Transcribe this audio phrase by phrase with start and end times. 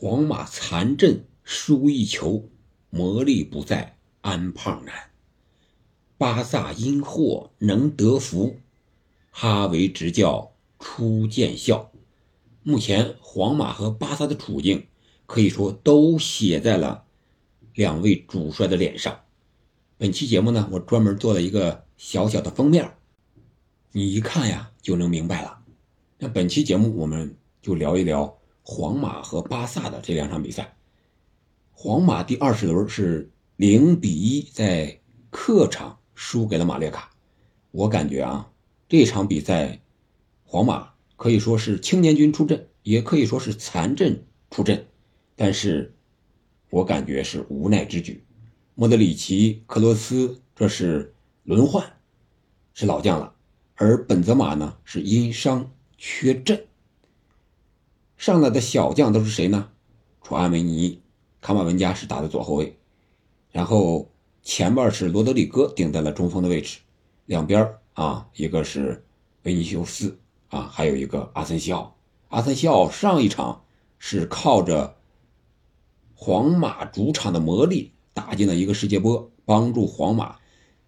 [0.00, 2.48] 皇马残阵输一球，
[2.88, 4.94] 魔力不在安胖难。
[6.16, 8.60] 巴萨因祸能得福，
[9.32, 11.90] 哈维执教初见效。
[12.62, 14.86] 目前皇马和巴萨的处境
[15.26, 17.02] 可以说都写在了
[17.74, 19.22] 两位主帅的脸上。
[19.96, 22.88] 本期节目呢，我专门做了一个小小的封面，
[23.90, 25.58] 你一看呀就能明白了。
[26.18, 28.37] 那本期节目我们就聊一聊。
[28.70, 30.76] 皇马和巴萨的这两场比赛，
[31.72, 35.00] 皇马第二十轮是零比一在
[35.30, 37.10] 客场输给了马略卡。
[37.70, 38.52] 我感觉啊，
[38.86, 39.80] 这场比赛
[40.44, 44.86] 皇马可以说是青年军出阵，也可以说是残阵出阵，
[45.34, 45.94] 但是
[46.68, 48.22] 我感觉是无奈之举。
[48.74, 51.82] 莫德里奇、克罗斯这是轮换，
[52.74, 53.34] 是老将了，
[53.76, 56.66] 而本泽马呢是因伤缺阵。
[58.18, 59.70] 上来的小将都是谁呢？
[60.22, 61.00] 楚阿梅尼、
[61.40, 62.76] 卡马文加是打的左后卫，
[63.52, 64.10] 然后
[64.42, 66.80] 前边是罗德里戈顶在了中锋的位置，
[67.26, 69.06] 两边啊一个是
[69.44, 71.96] 维尼修斯啊，还有一个阿森西奥。
[72.28, 73.62] 阿森西奥上一场
[73.98, 74.96] 是靠着
[76.14, 80.36] 皇马主场的魔力打进了一个世界波，帮助皇马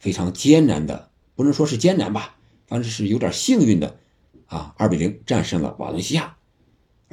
[0.00, 3.96] 非常艰难的，不能说是艰难吧，反正是有点幸运的
[4.46, 6.36] 啊，二比零战胜了瓦伦西亚。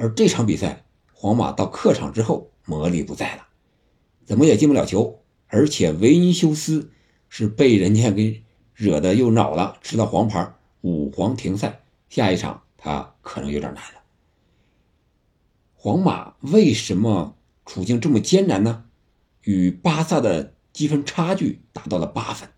[0.00, 3.46] 而这场比赛，皇马到客场之后魔力不在了，
[4.24, 6.90] 怎么也进不了球，而且维尼修斯
[7.28, 8.42] 是被人家给
[8.74, 14.00] 惹得又恼了，吃了黄牌，五黄停赛，下一场他可能有点难了。
[15.74, 18.86] 皇马为什么处境这么艰难呢？
[19.42, 22.48] 与巴萨的积分差距达到了八分，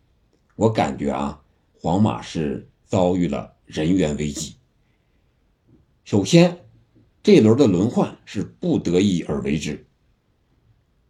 [0.54, 4.54] 我感觉啊，皇马是遭遇了人员危机。
[6.04, 6.60] 首先。
[7.22, 9.86] 这一轮的轮换是不得已而为之。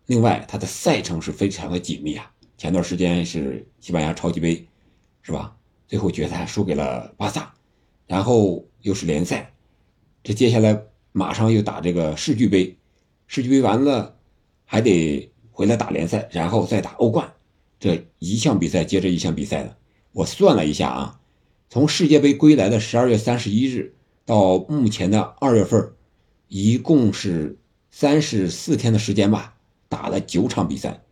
[0.06, 2.30] 另外，他的赛程是非常的紧密啊。
[2.58, 4.69] 前段时间是西班牙超级杯，
[5.22, 5.56] 是吧？
[5.88, 7.54] 最后决赛输给了巴萨，
[8.06, 9.54] 然后又是联赛，
[10.22, 10.82] 这接下来
[11.12, 12.76] 马上又打这个世俱杯，
[13.26, 14.19] 世俱杯完了
[14.66, 17.32] 还得回来打联赛，然后再打欧冠，
[17.81, 19.75] 这一项比赛接着一项比赛的。
[20.12, 21.20] 我算了一下啊，
[21.70, 23.94] 从世界杯归来的十二月三十一日
[24.26, 25.94] 到目前的二月份。
[26.54, 27.56] 一共是
[27.90, 29.54] 三十四天的时间吧，
[29.88, 31.02] 打了九场比赛，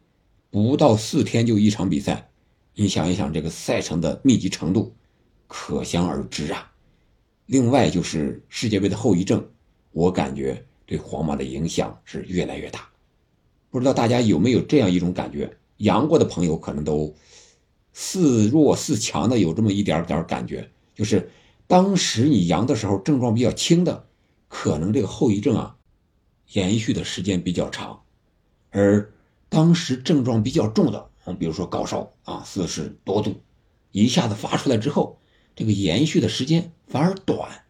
[0.50, 2.28] 不到四天就一场比赛，
[2.74, 4.94] 你想一想这个赛程的密集程度，
[5.46, 6.70] 可想而知啊。
[7.46, 9.42] 另外就是世界杯的后遗症，
[9.92, 12.86] 我感觉对皇马的影响是越来越大。
[13.70, 15.50] 不知道大家有没有这样一种感觉？
[15.78, 17.14] 阳过的朋友可能都
[17.94, 21.30] 似弱似强的有这么一点点感觉，就是
[21.66, 24.04] 当时你阳的时候症状比较轻的。
[24.50, 25.76] 可能这个后遗症啊，
[26.48, 28.02] 延续的时间比较长，
[28.70, 29.12] 而
[29.48, 33.40] 当时症状比较重的，嗯，比如说高烧啊，四十多度，
[33.92, 35.20] 一下子发出来之后，
[35.54, 37.64] 这个延续的时间反而短。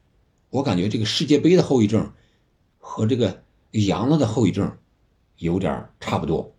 [0.48, 2.12] 我感觉这个世界杯的后遗症
[2.78, 4.78] 和这个阳了的后遗症
[5.36, 6.56] 有点差不多。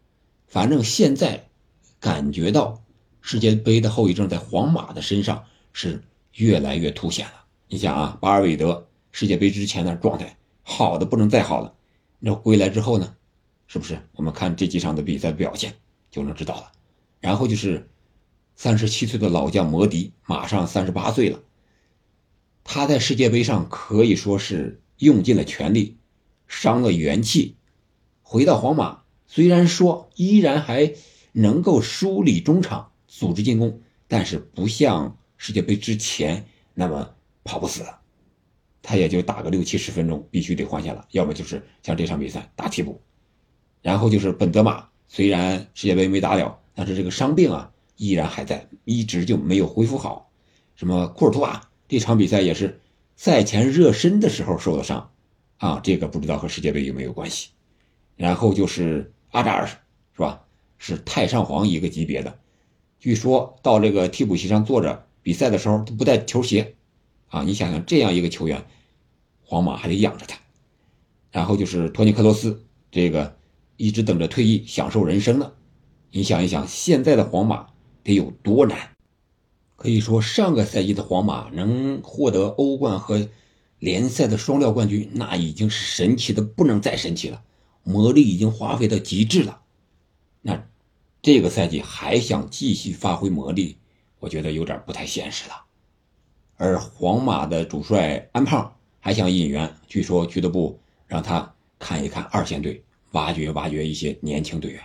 [0.48, 1.50] 反正现在
[2.00, 2.84] 感觉到
[3.22, 6.04] 世界杯的后遗症在皇马的身上是
[6.36, 7.46] 越来越凸显了。
[7.68, 8.88] 你想啊，巴尔韦德。
[9.12, 11.74] 世界杯之前的状态好的不能再好了，
[12.20, 13.16] 那归来之后呢，
[13.68, 15.74] 是不是我们看这几场的比赛表现
[16.10, 16.72] 就能知道了？
[17.20, 17.90] 然后就是
[18.56, 21.40] 三十七岁的老将摩迪，马上三十八岁了，
[22.64, 25.98] 他在世界杯上可以说是用尽了全力，
[26.48, 27.56] 伤了元气，
[28.22, 30.94] 回到皇马，虽然说依然还
[31.32, 38.01] 能够梳理中场，组织进攻，但是不像世界杯之前那么跑不死了。
[38.82, 43.02] 他也就打个六七十分钟，必须得换下了，要么就是像这场比赛打替补。
[43.82, 50.32] 然后就是本泽马，虽然世界杯没打了，但是这个伤病啊依然还在，一直就没有恢复好。
[50.76, 52.82] 什么库尔图瓦这场比赛也是
[53.16, 55.12] 赛前热身的时候受的伤，
[55.58, 57.50] 啊，这个不知道和世界杯有没有关系。
[58.16, 59.78] 然后就是阿扎尔，是
[60.20, 60.44] 吧？
[60.78, 62.40] 是太上皇一个级别的，
[63.00, 66.76] 据说到这个替补席上坐着比赛的时候都不带球鞋。
[67.28, 68.66] 啊，你想想这样一个球员，
[69.52, 70.40] 皇马还得养着他，
[71.30, 73.36] 然后就是托尼克罗斯，这个
[73.76, 75.52] 一直等着退役享受人生呢。
[76.10, 77.68] 你想一想，现在的皇马
[78.02, 78.78] 得有多难？
[79.76, 83.28] 可以说，上个赛季的皇马能获得欧冠和
[83.80, 87.44] 联赛的双料冠军，那已经是神奇的不能再神奇了，
[87.84, 89.60] 魔力已经花费到极致了。
[90.42, 90.66] 那
[91.22, 93.76] 这个赛季还想继续发挥魔力，
[94.20, 95.56] 我觉得有点不太现实了。
[96.56, 102.82] 而皇马的主帅安胖还想引援，据说俱乐部让他看一看二线队，
[103.12, 104.82] 挖掘挖掘一些年轻队员。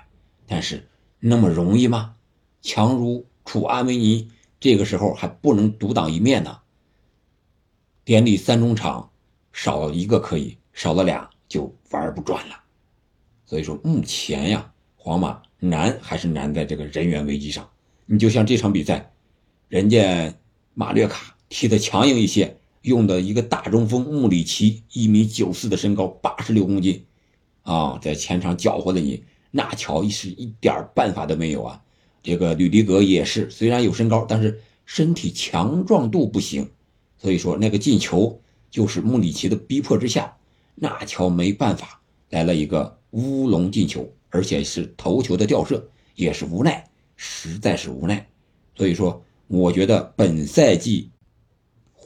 [0.46, 0.88] 但是
[1.20, 2.16] 那么容易吗？
[2.62, 4.28] 强如楚安维尼，
[4.58, 6.58] 这个时候还不能独当一面呢。
[8.04, 9.10] 典礼三中场
[9.52, 12.58] 少了一个可以，少了俩就玩不转了。
[13.44, 17.68] 所以说目前呀，皇马难还是难在这个人员危机上。
[18.06, 19.12] 你就像这场比赛，
[19.68, 20.34] 人家
[20.74, 27.04] 马略卡踢的强硬一些，用的一个大中锋穆里奇，一米九四的身高，八十六公斤，
[27.62, 29.24] 啊，在前场搅和了你。
[29.52, 31.82] 纳乔是一点办法都没有啊！
[32.22, 36.68] 这个吕迪格也是，虽然有身高，但是身体强壮度不行。
[37.16, 38.38] 所以说那个进球
[38.70, 40.36] 就是穆里奇的逼迫之下，
[40.74, 46.84] 纳乔没办法来了一个乌龙进球，而且是头球的吊射，也是无奈，
[47.16, 48.28] 实在是无奈。
[48.74, 51.10] 所以说，我觉得本赛季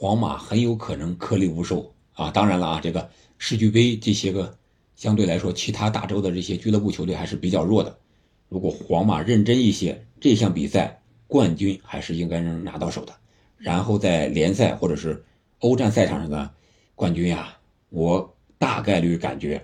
[0.01, 2.31] 皇马很有可能颗粒无收啊！
[2.31, 3.07] 当然了啊，这个
[3.37, 4.57] 世俱杯这些个。
[4.95, 7.99] 相对来说，其他大洲的这些俱乐部球队还是比较弱的。
[8.49, 13.13] 如果皇马认真一些，这项比赛冠军还是应该能拿到手的。
[13.57, 15.23] 然后在联赛或者是
[15.59, 16.51] 欧战赛场上的
[16.95, 17.55] 冠军呀，
[17.89, 19.63] 我大概率感觉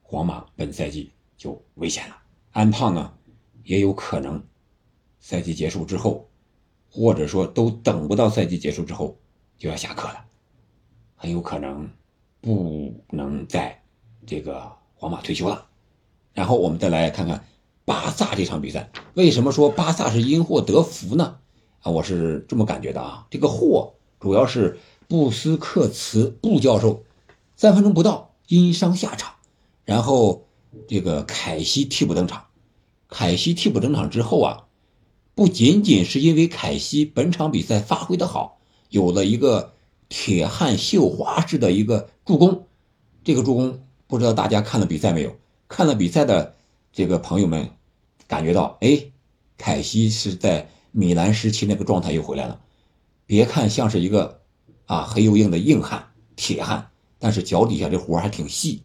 [0.00, 2.16] 皇马本赛季就危险了。
[2.50, 3.14] 安胖呢，
[3.62, 4.44] 也有可能
[5.20, 6.28] 赛季结束之后，
[6.92, 9.16] 或者说都等不到赛季结束之后
[9.58, 10.24] 就要下课了，
[11.16, 11.90] 很有可能
[12.40, 13.82] 不能再。
[14.24, 15.66] 这个皇马退休了，
[16.32, 17.44] 然后我们再来看看
[17.84, 18.88] 巴萨这场比赛。
[19.14, 21.38] 为什么说巴萨是因祸得福呢？
[21.80, 23.26] 啊，我是这么感觉的啊。
[23.30, 24.78] 这个祸主要是
[25.08, 27.02] 布斯克茨布教授
[27.56, 29.34] 三分钟不到因伤下场，
[29.84, 30.46] 然后
[30.86, 32.46] 这个凯西替补登场。
[33.08, 34.68] 凯西替补登场之后啊，
[35.34, 38.58] 不仅仅是因为凯西本场比赛发挥的好，
[38.90, 39.72] 有了一个
[40.08, 42.66] 铁汉绣花式的一个助攻，
[43.24, 43.80] 这个助攻。
[44.06, 45.34] 不知道大家看了比赛没有？
[45.68, 46.54] 看了比赛的
[46.92, 47.70] 这个朋友们，
[48.28, 49.06] 感觉到哎，
[49.56, 52.60] 凯西是在米兰时期那个状态又回来了。
[53.24, 54.42] 别看像是一个
[54.84, 58.82] 啊黑又硬的硬汉、铁汉，但是脚底下这活还挺细。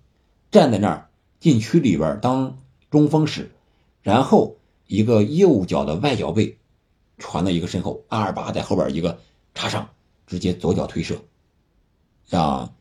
[0.50, 1.10] 站在那儿
[1.42, 2.60] 禁区里边当
[2.90, 3.52] 中锋使，
[4.02, 4.56] 然后
[4.88, 6.58] 一个右脚的外脚背
[7.18, 9.20] 传了一个身后，阿尔巴在后边一个
[9.54, 9.90] 插上，
[10.26, 11.22] 直接左脚推射，
[12.28, 12.74] 让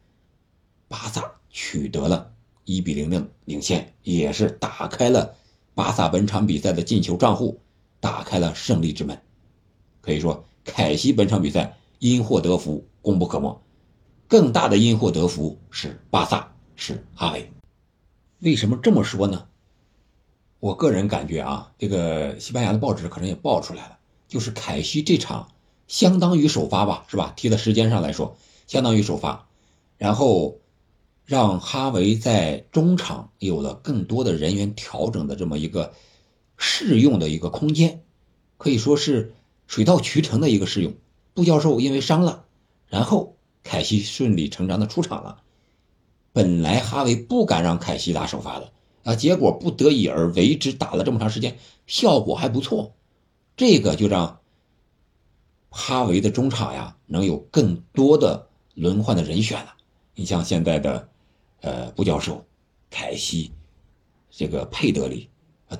[0.88, 2.32] 巴萨取得了。
[2.64, 5.36] 一比零的领先，也是打开了
[5.74, 7.60] 巴萨本场比赛的进球账户，
[8.00, 9.22] 打开了胜利之门。
[10.00, 13.62] 可以说，凯西本场比赛因祸得福，功不可没。
[14.26, 17.52] 更大的因祸得福是巴萨，是哈维。
[18.40, 19.46] 为什么这么说呢？
[20.66, 23.98] 我个人感觉啊，这个西班牙的报纸可能也报出来了，
[24.28, 25.48] 就是凯西这场
[25.86, 27.32] 相当于首发吧，是吧？
[27.36, 28.36] 踢的时间上来说，
[28.66, 29.46] 相当于首发，
[29.96, 30.58] 然后。
[31.28, 35.92] 让哈维在中场有了更多的人员调整的这么一个
[36.56, 38.04] 试用的一个空间，
[38.58, 39.34] 可以说是
[39.66, 40.94] 水到渠成的一个试用。
[41.34, 42.44] 布教授因为伤了，
[42.86, 43.34] 然后
[43.64, 45.42] 凯西顺理成章的出场了。
[46.32, 48.70] 本来哈维不敢让凯西打首发的
[49.06, 51.56] 啊，结果不得已而为之，打了这么长时间，
[51.86, 52.92] 效果还不错。
[53.56, 54.40] 这个就让
[55.70, 59.74] 哈维的中场呀能有更多的轮换的人选了。
[60.14, 61.08] 你像现在的。
[61.62, 62.44] 呃，布教授、
[62.90, 63.50] 凯西、
[64.30, 65.28] 这个佩德里、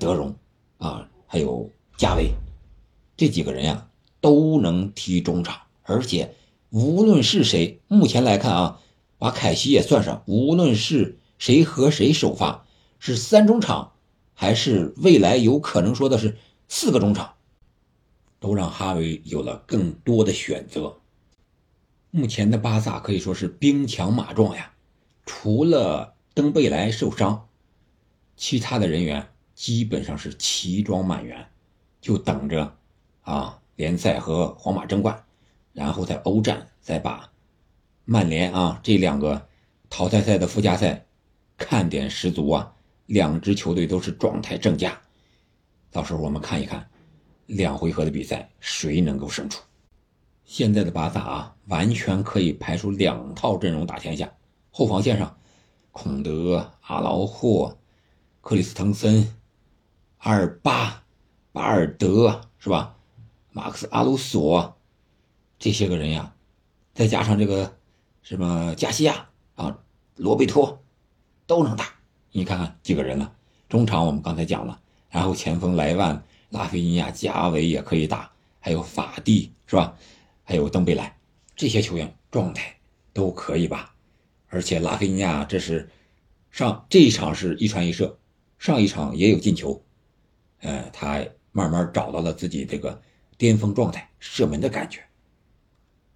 [0.01, 0.35] 德容
[0.79, 2.33] 啊，还有加维，
[3.17, 3.89] 这几个人呀
[4.21, 6.35] 都能踢中场，而且
[6.71, 8.81] 无论是谁，目前来看啊，
[9.19, 12.66] 把凯西也算上，无论是谁和谁首发，
[12.99, 13.93] 是三中场，
[14.35, 16.37] 还是未来有可能说的是
[16.69, 17.35] 四个中场，
[18.41, 20.99] 都让哈维有了更多的选择。
[22.11, 24.73] 目前的巴萨可以说是兵强马壮呀。
[25.27, 27.49] 除了登贝莱受伤，
[28.37, 31.49] 其他的人员基本上是齐装满员，
[32.01, 32.77] 就等着
[33.23, 35.25] 啊联赛和皇马争冠，
[35.73, 37.33] 然后在欧战再把
[38.05, 39.49] 曼联啊这两个
[39.91, 41.07] 淘汰赛的附加赛
[41.59, 42.73] 看点十足啊，
[43.07, 45.01] 两支球队都是状态正佳，
[45.91, 46.89] 到时候我们看一看
[47.47, 49.63] 两回合的比赛谁能够胜出。
[50.45, 54.33] 现在的巴萨啊，完全可以排出两套阵容打天下。
[54.71, 55.37] 后防线上，
[55.91, 57.77] 孔德、阿劳霍、
[58.41, 59.35] 克里斯滕森、
[60.19, 61.03] 阿尔巴、
[61.51, 62.97] 巴尔德是吧？
[63.51, 64.77] 马克思阿鲁索
[65.59, 66.35] 这些个人呀，
[66.93, 67.77] 再加上这个
[68.23, 69.79] 什么加西亚啊、
[70.17, 70.85] 罗贝托
[71.47, 71.96] 都能打。
[72.37, 73.33] 你看看几个人了？
[73.67, 74.79] 中场我们刚才讲了，
[75.09, 79.97] 然后前锋莱万、拉菲尼亚、加维也可以打，还有法蒂是吧？
[80.45, 81.17] 还有登贝莱
[81.57, 82.77] 这些球员状态
[83.15, 83.95] 都可以吧？
[84.49, 85.89] 而且拉菲尼亚这是
[86.51, 88.19] 上这一场是一传一射，
[88.59, 89.83] 上一场也有进球，
[90.61, 93.01] 呃，他慢慢找到了自己这个
[93.39, 95.01] 巅峰状态，射门的感觉。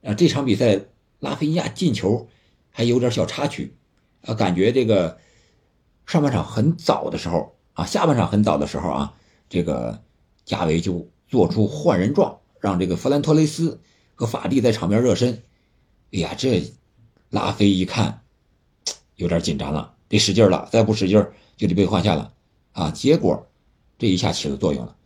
[0.03, 0.79] 啊，这场比赛
[1.19, 2.29] 拉菲尼亚进球
[2.71, 3.75] 还有点小插曲，
[4.21, 5.19] 啊，感觉这个
[6.11, 9.15] 上半场很早的时候啊，下半场很早的时候啊，
[9.49, 10.03] 这个
[10.45, 13.81] 加维就做出换人状，让这个弗兰托雷斯
[14.17, 15.45] 和法蒂在场边热身。
[16.11, 16.69] 哎呀，这
[17.29, 18.23] 拉菲一看
[19.15, 21.25] 有点紧张了，得使劲了，再不使劲
[21.57, 22.33] 就得被换下了
[22.73, 22.91] 啊！
[22.91, 23.47] 结果
[23.97, 24.97] 这一下起了作用了。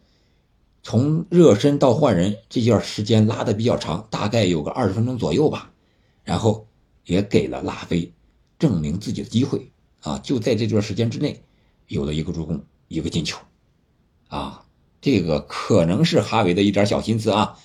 [0.82, 5.70] 从热身到换人这段时间拉的比较长，大概有个二十分钟左右吧，
[6.23, 6.66] 然后
[7.04, 8.11] 也给了拉菲
[8.58, 9.70] 证明自己的机会
[10.04, 10.20] 啊！
[10.23, 11.42] 就在这段时间之内，
[11.88, 13.38] 有了一个助攻，一个进球，
[14.28, 14.64] 啊，
[15.00, 17.58] 这个可能是哈维的一点小心思啊，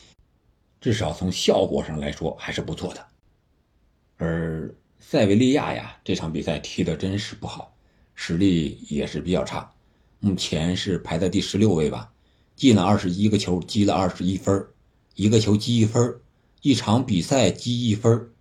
[0.80, 3.06] 至少从效果上来说还是不错的。
[4.16, 7.76] 而塞维利亚呀，这场比赛踢的真是不好，
[8.16, 9.70] 实力也是比较差，
[10.22, 12.12] 目前是排在第十六位吧。
[12.56, 14.66] 进了二十一个球，积了二十一分
[15.16, 16.22] 一个球积一分
[16.62, 18.32] 一场比赛积一分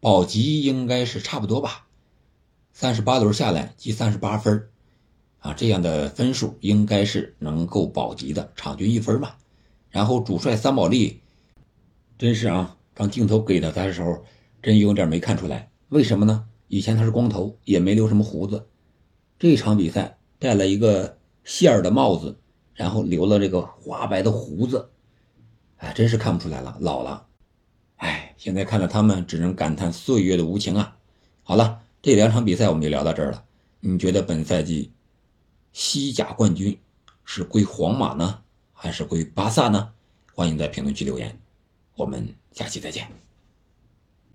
[0.00, 1.85] 保级应该是差不多吧。
[2.78, 4.68] 三十八轮下来积三十八分
[5.38, 9.32] 啊，这样的分数应该是能够保级的，场均一分嘛。
[9.88, 11.22] 然后主帅三宝利，
[12.18, 14.22] 真是啊，当镜头给到他的时候，
[14.62, 16.44] 真有点没看出来，为什么呢？
[16.68, 18.66] 以前他是光头，也没留什么胡子，
[19.38, 22.36] 这场比赛戴了一个线儿的帽子。
[22.74, 24.90] 然后留了这个花白的胡子，
[25.78, 27.24] 哎，真是看不出来了，老了。
[27.96, 30.94] 哎，现在看着他们，只能感叹岁月的无情啊。
[31.42, 33.44] 好了，这两场比赛我们就聊到这儿了。
[33.80, 34.92] 你觉得本赛季
[35.72, 36.78] 西甲冠军
[37.24, 39.92] 是归皇马呢，还是归巴萨呢？
[40.32, 41.36] 欢迎在评论区留言。
[41.96, 43.08] 我们下期再见。